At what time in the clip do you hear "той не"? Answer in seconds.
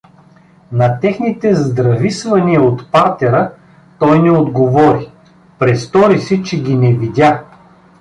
3.99-4.31